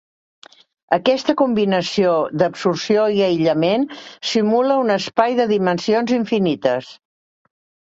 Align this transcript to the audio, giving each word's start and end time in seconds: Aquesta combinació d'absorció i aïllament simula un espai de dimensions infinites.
Aquesta 0.95 1.35
combinació 1.41 2.13
d'absorció 2.43 3.05
i 3.19 3.21
aïllament 3.27 3.87
simula 4.31 4.81
un 4.87 4.97
espai 4.97 5.39
de 5.43 5.49
dimensions 5.55 6.17
infinites. 6.19 6.93